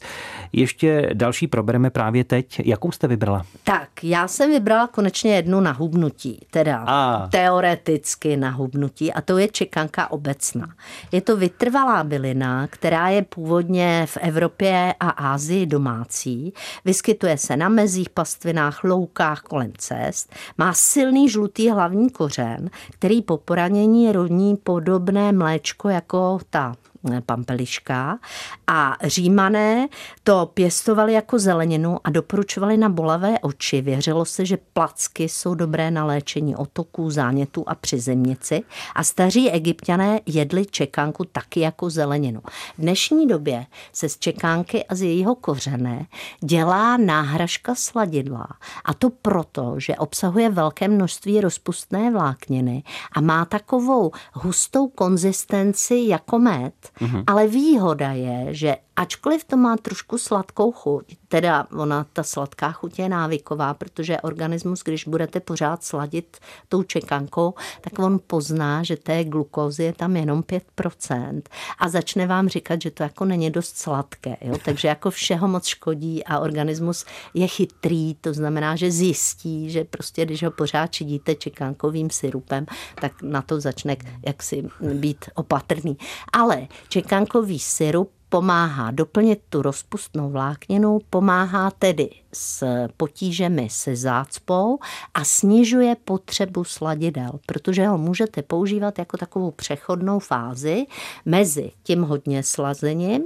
Ještě 0.53 1.09
další 1.13 1.47
probereme 1.47 1.89
právě 1.89 2.23
teď. 2.23 2.61
Jakou 2.65 2.91
jste 2.91 3.07
vybrala? 3.07 3.45
Tak, 3.63 3.89
já 4.03 4.27
jsem 4.27 4.51
vybrala 4.51 4.87
konečně 4.87 5.35
jednu 5.35 5.59
na 5.59 5.71
hubnutí, 5.71 6.39
teda 6.51 6.83
a. 6.87 7.27
teoreticky 7.27 8.37
na 8.37 8.49
hubnutí 8.49 9.13
a 9.13 9.21
to 9.21 9.37
je 9.37 9.47
čekanka 9.47 10.11
obecná. 10.11 10.67
Je 11.11 11.21
to 11.21 11.37
vytrvalá 11.37 12.03
bylina, 12.03 12.67
která 12.67 13.09
je 13.09 13.21
původně 13.21 14.05
v 14.05 14.17
Evropě 14.21 14.93
a 14.99 15.09
Ázii 15.09 15.65
domácí 15.65 16.18
věcí, 16.25 16.53
vyskytuje 16.85 17.37
se 17.37 17.57
na 17.57 17.69
mezích, 17.69 18.09
pastvinách, 18.09 18.83
loukách 18.83 19.41
kolem 19.41 19.73
cest, 19.77 20.33
má 20.57 20.73
silný 20.73 21.29
žlutý 21.29 21.69
hlavní 21.69 22.09
kořen, 22.09 22.69
který 22.91 23.21
po 23.21 23.37
poranění 23.37 24.11
rodní 24.11 24.55
podobné 24.55 25.31
mléčko 25.31 25.89
jako 25.89 26.39
ta 26.49 26.75
pampeliška 27.25 28.19
a 28.67 28.97
římané 29.03 29.87
to 30.23 30.51
pěstovali 30.53 31.13
jako 31.13 31.39
zeleninu 31.39 31.97
a 32.03 32.09
doporučovali 32.09 32.77
na 32.77 32.89
bolavé 32.89 33.39
oči. 33.39 33.81
Věřilo 33.81 34.25
se, 34.25 34.45
že 34.45 34.57
placky 34.73 35.29
jsou 35.29 35.55
dobré 35.55 35.91
na 35.91 36.05
léčení 36.05 36.55
otoků, 36.55 37.11
zánětů 37.11 37.63
a 37.67 37.75
přizemnici 37.75 38.61
a 38.95 39.03
staří 39.03 39.51
egyptiané 39.51 40.19
jedli 40.25 40.65
čekánku 40.65 41.25
taky 41.25 41.59
jako 41.59 41.89
zeleninu. 41.89 42.41
V 42.77 42.81
dnešní 42.81 43.27
době 43.27 43.65
se 43.93 44.09
z 44.09 44.17
čekánky 44.17 44.85
a 44.85 44.95
z 44.95 45.01
jejího 45.01 45.35
kořene 45.35 46.05
dělá 46.43 46.97
náhražka 46.97 47.75
sladidla 47.75 48.47
a 48.85 48.93
to 48.93 49.09
proto, 49.09 49.75
že 49.77 49.95
obsahuje 49.95 50.49
velké 50.49 50.87
množství 50.87 51.41
rozpustné 51.41 52.11
vlákniny 52.11 52.83
a 53.11 53.21
má 53.21 53.45
takovou 53.45 54.11
hustou 54.33 54.87
konzistenci 54.87 55.95
jako 56.07 56.39
med, 56.39 56.73
Mm-hmm. 56.97 57.23
Ale 57.27 57.47
výhoda 57.47 58.11
je, 58.11 58.37
že 58.53 58.71
ačkoliv 58.99 59.43
to 59.43 59.57
má 59.57 59.77
trošku 59.77 60.17
sladkou 60.17 60.71
chuť, 60.71 61.15
teda 61.27 61.67
ona, 61.71 62.03
ta 62.13 62.23
sladká 62.23 62.71
chuť 62.71 62.99
je 62.99 63.09
návyková, 63.09 63.73
protože 63.73 64.21
organismus, 64.21 64.83
když 64.83 65.07
budete 65.07 65.39
pořád 65.39 65.83
sladit 65.83 66.37
tou 66.69 66.83
čekankou, 66.83 67.53
tak 67.81 67.99
on 67.99 68.19
pozná, 68.27 68.83
že 68.83 68.97
té 68.97 69.23
glukózy 69.23 69.83
je 69.83 69.93
tam 69.93 70.15
jenom 70.15 70.41
5% 70.41 71.41
a 71.79 71.89
začne 71.89 72.27
vám 72.27 72.49
říkat, 72.49 72.81
že 72.81 72.91
to 72.91 73.03
jako 73.03 73.25
není 73.25 73.51
dost 73.51 73.77
sladké. 73.77 74.37
Jo? 74.41 74.55
Takže 74.65 74.87
jako 74.87 75.11
všeho 75.11 75.47
moc 75.47 75.65
škodí 75.65 76.23
a 76.23 76.39
organismus 76.39 77.05
je 77.33 77.47
chytrý, 77.47 78.15
to 78.15 78.33
znamená, 78.33 78.75
že 78.75 78.91
zjistí, 78.91 79.69
že 79.69 79.83
prostě 79.83 80.25
když 80.25 80.43
ho 80.43 80.51
pořád 80.51 80.87
čidíte 80.87 81.35
čekankovým 81.35 82.09
syrupem, 82.09 82.65
tak 83.01 83.21
na 83.21 83.41
to 83.41 83.59
začne 83.61 83.97
jaksi 84.25 84.67
být 84.93 85.25
opatrný. 85.35 85.97
Ale 86.33 86.67
čekankový 86.89 87.59
syrup 87.59 88.18
pomáhá 88.29 88.91
doplnit 88.91 89.41
tu 89.49 89.61
rozpustnou 89.61 90.29
vlákninu, 90.29 90.99
pomáhá 91.09 91.71
tedy 91.71 92.09
s 92.33 92.87
potížemi 92.97 93.67
se 93.71 93.95
zácpou 93.95 94.79
a 95.13 95.23
snižuje 95.23 95.95
potřebu 96.05 96.63
sladidel, 96.63 97.31
protože 97.45 97.87
ho 97.87 97.97
můžete 97.97 98.41
používat 98.41 98.99
jako 98.99 99.17
takovou 99.17 99.51
přechodnou 99.51 100.19
fázi 100.19 100.85
mezi 101.25 101.71
tím 101.83 102.03
hodně 102.03 102.43
slazením 102.43 103.23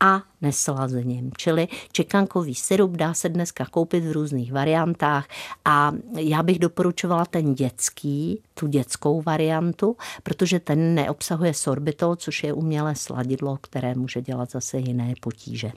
a 0.00 0.22
neslazením. 0.40 1.30
Čili 1.36 1.68
čekankový 1.92 2.54
syrup 2.54 2.90
dá 2.90 3.14
se 3.14 3.28
dneska 3.28 3.66
koupit 3.66 4.04
v 4.04 4.12
různých 4.12 4.52
variantách 4.52 5.26
a 5.64 5.92
já 6.16 6.42
bych 6.42 6.58
doporučovala 6.58 7.24
ten 7.24 7.54
dětský, 7.54 8.42
tu 8.54 8.66
dětskou 8.66 9.22
variantu, 9.22 9.96
protože 10.22 10.60
ten 10.60 10.94
neobsahuje 10.94 11.54
sorbitol, 11.54 12.16
což 12.16 12.44
je 12.44 12.52
umělé 12.52 12.94
sladidlo, 12.94 13.58
které 13.60 13.94
může 13.94 14.22
dělat 14.22 14.50
zase 14.50 14.78
jiné 14.78 15.14
potíže. 15.20 15.72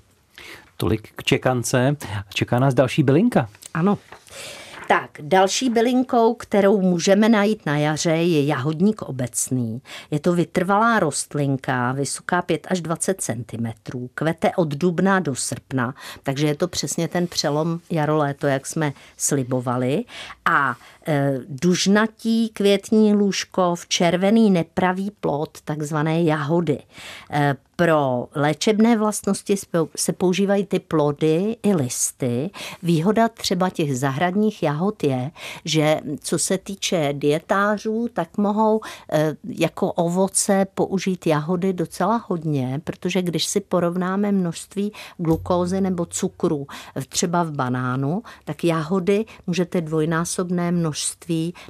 Tolik 0.77 1.09
k 1.15 1.23
čekance. 1.23 1.95
Čeká 2.33 2.59
nás 2.59 2.73
další 2.73 3.03
bylinka. 3.03 3.49
Ano. 3.73 3.97
Tak, 4.89 5.09
další 5.21 5.69
bylinkou, 5.69 6.33
kterou 6.33 6.81
můžeme 6.81 7.29
najít 7.29 7.65
na 7.65 7.77
jaře, 7.77 8.11
je 8.11 8.45
jahodník 8.45 9.01
obecný. 9.01 9.81
Je 10.11 10.19
to 10.19 10.33
vytrvalá 10.33 10.99
rostlinka, 10.99 11.91
vysoká 11.91 12.41
5 12.41 12.67
až 12.69 12.81
20 12.81 13.21
cm, 13.21 13.67
kvete 14.15 14.51
od 14.55 14.67
dubna 14.67 15.19
do 15.19 15.35
srpna, 15.35 15.95
takže 16.23 16.47
je 16.47 16.55
to 16.55 16.67
přesně 16.67 17.07
ten 17.07 17.27
přelom 17.27 17.79
jaro-léto, 17.89 18.47
jak 18.47 18.65
jsme 18.65 18.93
slibovali. 19.17 20.05
A 20.45 20.75
dužnatí 21.47 22.49
květní 22.49 23.13
lůžko 23.13 23.75
v 23.75 23.87
červený 23.87 24.51
nepravý 24.51 25.11
plot, 25.11 25.61
takzvané 25.63 26.23
jahody. 26.23 26.79
E, 27.31 27.55
Pro 27.79 28.27
léčebné 28.35 28.97
vlastnosti 28.97 29.55
se 29.95 30.13
používají 30.13 30.65
ty 30.65 30.79
plody 30.79 31.57
i 31.63 31.73
listy. 31.73 32.49
Výhoda 32.83 33.27
třeba 33.27 33.69
těch 33.69 33.97
zahradních 33.97 34.63
jahod 34.63 35.03
je, 35.03 35.31
že 35.65 35.99
co 36.21 36.39
se 36.39 36.57
týče 36.57 37.13
dietářů, 37.13 38.07
tak 38.13 38.37
mohou 38.37 38.81
eh, 39.11 39.35
jako 39.43 39.91
ovoce 39.91 40.67
použít 40.73 41.27
jahody 41.27 41.73
docela 41.73 42.25
hodně, 42.27 42.81
protože 42.83 43.21
když 43.21 43.45
si 43.45 43.59
porovnáme 43.59 44.31
množství 44.31 44.91
glukózy 45.17 45.81
nebo 45.81 46.05
cukru 46.05 46.67
třeba 47.09 47.43
v 47.43 47.51
banánu, 47.51 48.23
tak 48.45 48.63
jahody 48.63 49.25
můžete 49.47 49.81
dvojnásobné 49.81 50.71
množství 50.71 50.98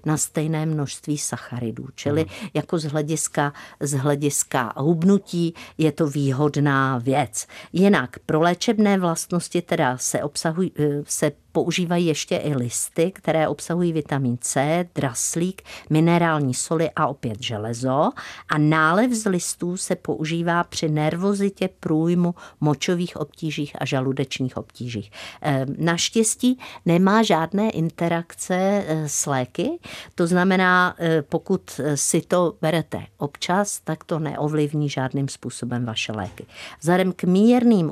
na 0.05 0.17
stejné 0.17 0.65
množství 0.65 1.17
sacharidů. 1.17 1.87
Čili 1.95 2.21
hmm. 2.21 2.49
jako 2.53 2.79
z 2.79 2.83
hlediska, 2.83 3.53
z 3.79 3.93
hlediska 3.93 4.73
hubnutí 4.77 5.53
je 5.77 5.91
to 5.91 6.07
výhodná 6.07 6.97
věc. 6.97 7.47
Jinak 7.73 8.19
pro 8.25 8.41
léčebné 8.41 8.97
vlastnosti 8.97 9.61
teda 9.61 9.97
se 9.97 10.23
obsahují, 10.23 10.71
eh, 10.79 11.03
se 11.07 11.31
používají 11.51 12.05
ještě 12.05 12.35
i 12.35 12.55
listy, 12.55 13.11
které 13.11 13.47
obsahují 13.47 13.93
vitamin 13.93 14.37
C, 14.41 14.85
draslík, 14.95 15.61
minerální 15.89 16.53
soli 16.53 16.89
a 16.95 17.07
opět 17.07 17.43
železo. 17.43 18.11
A 18.49 18.57
nálev 18.57 19.11
z 19.11 19.29
listů 19.29 19.77
se 19.77 19.95
používá 19.95 20.63
při 20.63 20.89
nervozitě, 20.89 21.69
průjmu, 21.79 22.35
močových 22.61 23.17
obtížích 23.17 23.81
a 23.81 23.85
žaludečních 23.85 24.57
obtížích. 24.57 25.11
Ehm, 25.41 25.75
naštěstí 25.77 26.59
nemá 26.85 27.23
žádné 27.23 27.69
interakce 27.69 28.55
eh, 28.87 29.09
s 29.09 29.25
léky, 29.25 29.79
to 30.15 30.27
znamená, 30.27 30.95
eh, 30.99 31.21
pokud 31.21 31.81
si 31.95 32.21
to 32.21 32.53
berete 32.61 33.05
občas, 33.17 33.79
tak 33.83 34.03
to 34.03 34.19
neovlivní 34.19 34.89
žádným 34.89 35.27
způsobem 35.27 35.85
vaše 35.85 36.11
léky. 36.11 36.45
Vzhledem 36.79 37.13
k 37.13 37.23
mírným 37.23 37.91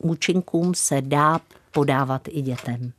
účinkům 0.00 0.74
se 0.74 1.00
dá 1.00 1.40
podávat 1.76 2.22
i 2.28 2.42
dětem. 2.42 2.92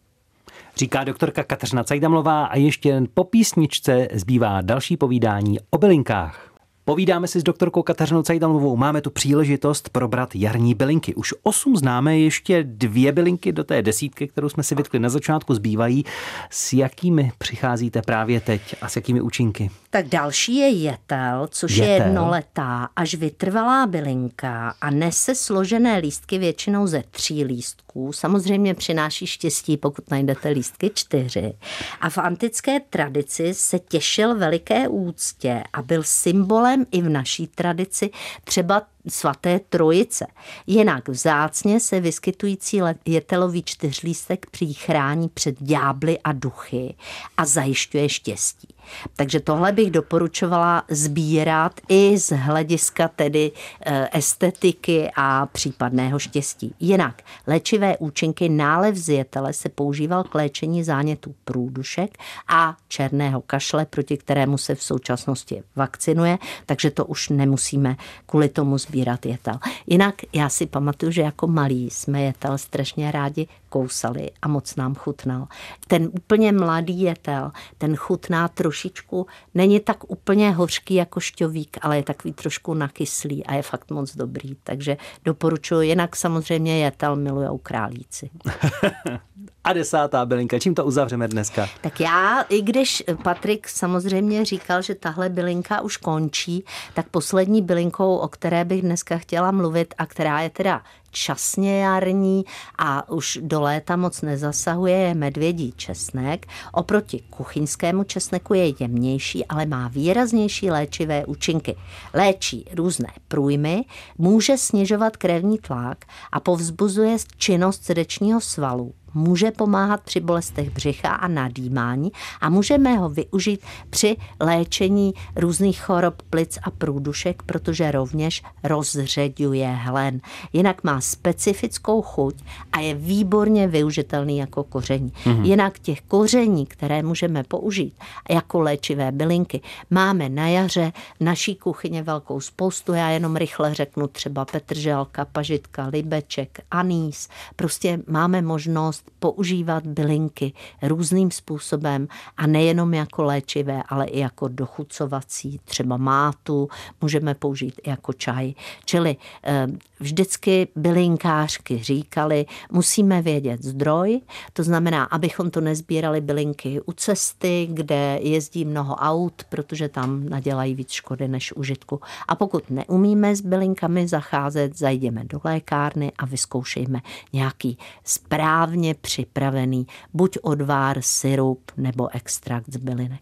Říká 0.76 1.04
doktorka 1.04 1.44
Kateřina 1.44 1.84
Cajdamlová 1.84 2.46
a 2.46 2.58
ještě 2.58 3.02
po 3.14 3.24
písničce 3.24 4.08
zbývá 4.14 4.62
další 4.62 4.98
povídání 4.98 5.58
o 5.70 5.78
bylinkách. 5.78 6.47
Povídáme 6.88 7.28
si 7.28 7.40
s 7.40 7.44
doktorkou 7.44 7.84
Kateřinou 7.84 8.24
Cajdalovou. 8.24 8.78
Máme 8.78 9.02
tu 9.02 9.10
příležitost 9.10 9.90
probrat 9.90 10.36
jarní 10.36 10.76
bylinky. 10.76 11.16
Už 11.16 11.34
osm 11.44 11.78
známe, 11.78 12.20
ještě 12.20 12.64
dvě 12.64 13.12
bylinky 13.12 13.52
do 13.52 13.64
té 13.64 13.82
desítky, 13.82 14.28
kterou 14.28 14.50
jsme 14.50 14.64
si 14.64 14.76
vytkli 14.76 15.00
na 15.00 15.10
začátku, 15.10 15.54
zbývají. 15.54 16.06
S 16.50 16.74
jakými 16.74 17.32
přicházíte 17.38 18.02
právě 18.02 18.40
teď 18.40 18.76
a 18.82 18.90
s 18.90 18.96
jakými 18.96 19.22
účinky? 19.22 19.72
Tak 19.90 20.08
další 20.08 20.56
je 20.56 20.70
jetel, 20.70 21.48
což 21.52 21.72
jetel. 21.72 21.88
je 21.88 21.94
jednoletá 21.94 22.90
až 22.96 23.16
vytrvalá 23.16 23.88
bylinka 23.88 24.74
a 24.82 24.90
nese 24.90 25.36
složené 25.36 25.98
lístky 25.98 26.38
většinou 26.38 26.88
ze 26.88 27.04
tří 27.12 27.44
lístků. 27.44 28.14
Samozřejmě 28.14 28.74
přináší 28.74 29.28
štěstí, 29.28 29.78
pokud 29.78 30.12
najdete 30.12 30.50
lístky 30.50 30.92
čtyři. 30.94 31.54
A 32.02 32.10
v 32.10 32.18
antické 32.18 32.80
tradici 32.80 33.54
se 33.54 33.80
těšil 33.80 34.36
veliké 34.36 34.88
úctě 34.88 35.64
a 35.74 35.82
byl 35.82 36.04
symbolem 36.04 36.77
i 36.92 37.02
v 37.02 37.10
naší 37.10 37.48
tradici 37.48 38.10
třeba 38.44 38.82
svaté 39.10 39.60
trojice. 39.70 40.28
Jinak 40.68 41.10
vzácně 41.10 41.80
se 41.80 42.00
vyskytující 42.00 42.82
jetelový 43.06 43.64
čtyřlístek 43.64 44.46
přichrání 44.46 45.30
před 45.30 45.64
ďábly 45.64 46.20
a 46.20 46.32
duchy 46.32 46.96
a 47.38 47.46
zajišťuje 47.46 48.10
štěstí. 48.10 48.68
Takže 49.16 49.40
tohle 49.40 49.72
bych 49.72 49.92
doporučovala 49.92 50.84
sbírat 50.90 51.82
i 51.90 52.18
z 52.18 52.36
hlediska 52.36 53.08
tedy 53.08 53.52
eh, 53.86 54.10
estetiky 54.14 55.12
a 55.16 55.46
případného 55.46 56.20
štěstí. 56.20 56.76
Jinak 56.80 57.22
léčivé 57.48 57.98
účinky 57.98 58.50
nálev 58.50 58.96
z 58.96 59.10
jetele 59.10 59.54
se 59.54 59.70
používal 59.70 60.24
k 60.24 60.36
léčení 60.36 60.84
zánětů 60.84 61.36
průdušek 61.46 62.18
a 62.48 62.78
černého 62.88 63.42
kašle, 63.42 63.86
proti 63.86 64.18
kterému 64.18 64.58
se 64.58 64.76
v 64.76 64.84
současnosti 64.84 65.64
vakcinuje, 65.76 66.38
takže 66.66 66.92
to 66.92 67.06
už 67.06 67.30
nemusíme 67.30 67.96
kvůli 68.26 68.50
tomu 68.50 68.78
sbírat 68.78 68.97
jetel. 69.26 69.60
Jinak 69.88 70.16
já 70.34 70.50
si 70.50 70.66
pamatuju, 70.66 71.12
že 71.12 71.22
jako 71.22 71.48
malí 71.48 71.90
jsme 71.90 72.22
jetel 72.22 72.58
strašně 72.58 73.12
rádi 73.12 73.48
kousali 73.70 74.32
a 74.42 74.48
moc 74.48 74.76
nám 74.76 74.96
chutnal. 74.96 75.48
Ten 75.88 76.10
úplně 76.14 76.52
mladý 76.52 77.02
jetel, 77.02 77.52
ten 77.78 77.96
chutná 77.96 78.48
trošičku, 78.48 79.28
není 79.54 79.80
tak 79.80 80.12
úplně 80.12 80.52
hořký 80.52 80.94
jako 80.94 81.20
šťovík, 81.20 81.78
ale 81.82 81.98
je 81.98 82.04
takový 82.04 82.34
trošku 82.34 82.74
nakyslý 82.74 83.46
a 83.46 83.54
je 83.54 83.62
fakt 83.62 83.92
moc 83.92 84.16
dobrý. 84.16 84.56
Takže 84.64 84.98
doporučuji, 85.24 85.82
jinak 85.82 86.16
samozřejmě 86.16 86.80
jetel 86.80 87.16
milujou 87.16 87.58
králíci. 87.58 88.30
a 89.68 89.74
desátá 89.74 90.26
bylinka, 90.26 90.60
čím 90.60 90.76
to 90.76 90.86
uzavřeme 90.86 91.28
dneska? 91.28 91.68
Tak 91.82 92.00
já, 92.00 92.42
i 92.50 92.62
když 92.62 93.04
Patrik 93.24 93.68
samozřejmě 93.68 94.46
říkal, 94.46 94.82
že 94.82 94.96
tahle 94.96 95.30
bylinka 95.30 95.82
už 95.82 95.98
končí, 95.98 96.66
tak 96.94 97.10
poslední 97.10 97.62
bylinkou, 97.62 98.18
o 98.18 98.28
které 98.28 98.66
bych 98.66 98.82
dneska 98.82 99.18
chtěla 99.18 99.52
mluvit 99.52 99.94
a 99.98 100.06
která 100.06 100.42
je 100.42 100.50
teda 100.50 100.82
časně 101.18 101.80
jarní 101.80 102.46
a 102.78 103.10
už 103.10 103.40
do 103.42 103.62
léta 103.62 103.96
moc 103.96 104.22
nezasahuje, 104.22 104.98
je 104.98 105.16
medvědí 105.16 105.74
česnek. 105.76 106.46
Oproti 106.72 107.24
kuchyňskému 107.30 108.04
česneku 108.04 108.54
je 108.54 108.74
jemnější, 108.80 109.46
ale 109.46 109.66
má 109.66 109.88
výraznější 109.88 110.72
léčivé 110.72 111.26
účinky. 111.26 111.76
Léčí 112.14 112.66
různé 112.76 113.10
průjmy, 113.28 113.86
může 114.18 114.58
snižovat 114.58 115.18
krevní 115.18 115.58
tlak 115.58 116.06
a 116.32 116.40
povzbuzuje 116.40 117.18
činnost 117.38 117.84
srdečního 117.84 118.42
svalu 118.42 118.94
může 119.18 119.52
pomáhat 119.52 120.02
při 120.02 120.20
bolestech 120.20 120.70
břicha 120.70 121.10
a 121.10 121.28
nadýmání 121.28 122.12
a 122.42 122.50
můžeme 122.50 122.98
ho 122.98 123.10
využít 123.10 123.62
při 123.90 124.18
léčení 124.40 125.14
různých 125.36 125.82
chorob 125.82 126.22
plic 126.30 126.60
a 126.64 126.72
průdušek, 126.72 127.44
protože 127.44 127.92
rovněž 127.92 128.44
rozředuje 128.64 129.68
hlen. 129.68 130.22
Jinak 130.54 130.84
má 130.84 131.02
specifickou 131.08 132.02
chuť 132.02 132.36
a 132.72 132.80
je 132.80 132.94
výborně 132.94 133.68
využitelný 133.68 134.38
jako 134.38 134.64
koření. 134.64 135.12
Mm-hmm. 135.12 135.44
Jinak 135.44 135.80
těch 135.80 136.02
koření, 136.02 136.66
které 136.66 137.04
můžeme 137.04 137.44
použít 137.44 137.94
jako 138.30 138.60
léčivé 138.60 139.12
bylinky, 139.12 139.62
máme 139.90 140.30
na 140.30 140.48
jaře 140.48 140.92
v 141.20 141.24
naší 141.24 141.56
kuchyně 141.56 142.04
velkou 142.04 142.40
spoustu. 142.40 142.94
Já 142.94 143.10
jenom 143.10 143.36
rychle 143.36 143.74
řeknu 143.74 144.08
třeba 144.08 144.46
petrželka, 144.46 145.26
pažitka, 145.26 145.88
libeček, 145.88 146.60
anýs. 146.72 147.30
Prostě 147.56 148.00
máme 148.08 148.42
možnost 148.42 149.12
používat 149.20 149.88
bylinky 149.88 150.54
různým 150.82 151.32
způsobem 151.32 152.08
a 152.38 152.48
nejenom 152.48 152.94
jako 152.94 153.24
léčivé, 153.24 153.84
ale 153.90 154.06
i 154.06 154.20
jako 154.20 154.48
dochucovací, 154.48 155.60
třeba 155.66 155.98
mátu, 155.98 156.70
můžeme 157.02 157.34
použít 157.34 157.82
i 157.84 157.90
jako 157.90 158.14
čaj. 158.14 158.54
Čili 158.86 159.16
eh, 159.44 159.68
vždycky 160.00 160.68
bylinkářky 160.98 161.84
říkali, 161.84 162.46
musíme 162.72 163.22
vědět 163.22 163.64
zdroj, 163.64 164.22
to 164.54 164.64
znamená, 164.64 165.04
abychom 165.04 165.52
to 165.52 165.62
nezbírali 165.62 166.22
bylinky 166.22 166.82
u 166.82 166.92
cesty, 166.92 167.68
kde 167.72 168.20
jezdí 168.22 168.66
mnoho 168.66 168.96
aut, 168.96 169.44
protože 169.50 169.90
tam 169.90 170.30
nadělají 170.30 170.76
víc 170.76 170.92
škody 170.92 171.28
než 171.28 171.54
užitku. 171.54 172.00
A 172.28 172.36
pokud 172.36 172.70
neumíme 172.70 173.36
s 173.36 173.42
bylinkami 173.42 174.08
zacházet, 174.08 174.78
zajdeme 174.78 175.24
do 175.24 175.40
lékárny 175.44 176.12
a 176.18 176.26
vyzkoušejme 176.26 177.02
nějaký 177.34 177.78
správně 178.04 178.94
připravený 178.94 179.88
buď 180.14 180.38
odvár, 180.42 180.98
syrup 181.02 181.72
nebo 181.78 182.08
extrakt 182.16 182.66
z 182.74 182.78
bylinek. 182.78 183.22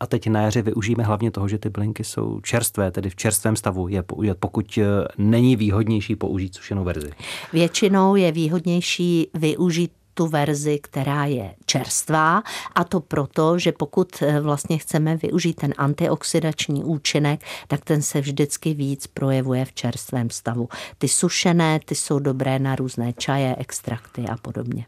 A 0.00 0.06
teď 0.06 0.26
na 0.26 0.40
jaře 0.40 0.62
využijeme 0.62 1.04
hlavně 1.04 1.30
toho, 1.30 1.48
že 1.48 1.58
ty 1.58 1.70
bylinky 1.70 2.04
jsou 2.04 2.40
čerstvé, 2.40 2.90
tedy 2.90 3.10
v 3.10 3.16
čerstvém 3.16 3.56
stavu, 3.56 3.88
je, 3.88 4.04
pokud 4.40 4.78
eh, 4.78 4.84
není 5.18 5.56
výhodnější 5.56 6.16
použít 6.16 6.54
sušenou 6.54 6.84
verzi. 6.84 7.03
Většinou 7.52 8.16
je 8.16 8.32
výhodnější 8.32 9.28
využít 9.34 9.90
tu 10.14 10.26
verzi, 10.26 10.78
která 10.82 11.24
je 11.24 11.54
čerstvá 11.66 12.42
a 12.74 12.84
to 12.84 13.00
proto, 13.00 13.58
že 13.58 13.72
pokud 13.72 14.22
eh, 14.22 14.40
vlastně 14.40 14.78
chceme 14.78 15.16
využít 15.16 15.54
ten 15.54 15.74
antioxidační 15.78 16.84
účinek, 16.84 17.44
tak 17.68 17.84
ten 17.84 18.02
se 18.02 18.20
vždycky 18.20 18.74
víc 18.74 19.06
projevuje 19.06 19.64
v 19.64 19.72
čerstvém 19.72 20.30
stavu. 20.30 20.68
Ty 20.98 21.08
sušené, 21.08 21.80
ty 21.84 21.94
jsou 21.94 22.18
dobré 22.18 22.58
na 22.58 22.76
různé 22.76 23.12
čaje, 23.12 23.56
extrakty 23.58 24.24
a 24.32 24.36
podobně. 24.36 24.86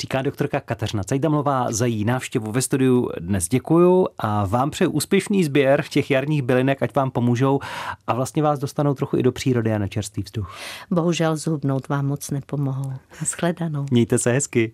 Říká 0.00 0.22
doktorka 0.22 0.60
Kateřina 0.60 1.04
Cajdamlová 1.04 1.72
za 1.72 1.86
její 1.86 2.04
návštěvu 2.04 2.52
ve 2.52 2.62
studiu. 2.62 3.10
Dnes 3.20 3.48
děkuju 3.48 4.06
a 4.18 4.46
vám 4.46 4.70
přeju 4.70 4.90
úspěšný 4.90 5.44
sběr 5.44 5.84
těch 5.90 6.10
jarních 6.10 6.42
bylinek, 6.42 6.82
ať 6.82 6.94
vám 6.94 7.10
pomůžou 7.10 7.60
a 8.06 8.14
vlastně 8.14 8.42
vás 8.42 8.58
dostanou 8.58 8.94
trochu 8.94 9.16
i 9.16 9.22
do 9.22 9.32
přírody 9.32 9.72
a 9.72 9.78
na 9.78 9.88
čerstvý 9.88 10.22
vzduch. 10.22 10.56
Bohužel 10.90 11.36
zhubnout 11.36 11.88
vám 11.88 12.06
moc 12.06 12.30
nepomohou. 12.30 12.92
Shledanou. 13.24 13.86
Mějte 13.90 14.18
se 14.18 14.32
hezky. 14.32 14.72